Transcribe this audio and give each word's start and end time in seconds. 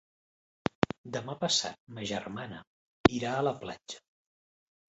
Demà 1.17 1.35
passat 1.43 1.79
ma 1.97 2.07
germana 2.13 2.65
irà 3.19 3.35
a 3.35 3.45
la 3.49 3.55
platja. 3.67 4.01